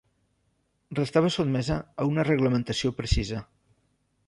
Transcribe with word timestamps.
Restava 0.99 1.31
sotmesa 1.35 1.77
a 2.05 2.09
una 2.15 2.27
reglamentació 2.31 2.95
precisa. 3.03 3.45